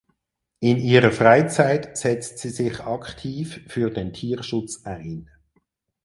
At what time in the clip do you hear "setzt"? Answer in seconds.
1.95-2.39